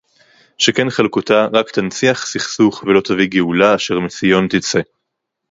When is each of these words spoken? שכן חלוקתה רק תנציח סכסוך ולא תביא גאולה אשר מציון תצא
שכן 0.57 0.89
חלוקתה 0.89 1.47
רק 1.53 1.71
תנציח 1.71 2.25
סכסוך 2.25 2.83
ולא 2.83 3.01
תביא 3.01 3.27
גאולה 3.29 3.75
אשר 3.75 3.99
מציון 3.99 4.47
תצא 4.47 4.79